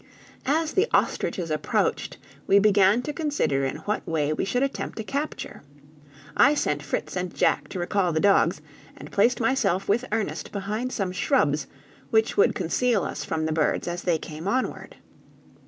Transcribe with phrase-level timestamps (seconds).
[0.47, 2.17] As the ostriches approached,
[2.47, 5.61] we began to consider in what way we should attempt a capture.
[6.35, 8.61] I sent Fritz and Jack to recall the dogs,
[8.97, 11.67] and placed myself with Ernest behind some shrubs
[12.09, 14.95] which would conceal us from the birds as they came onward.